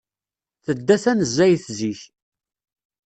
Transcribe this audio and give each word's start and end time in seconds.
Tedda 0.65 0.95
tanezzayt 1.03 1.65
zik. 1.77 2.01